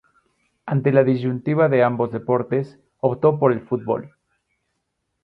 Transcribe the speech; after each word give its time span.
Ante 0.65 0.91
la 0.91 1.03
disyuntiva 1.03 1.69
de 1.69 1.83
ambos 1.83 2.11
deportes 2.11 2.79
optó 3.01 3.37
por 3.37 3.51
el 3.51 3.61
fútbol. 3.61 4.15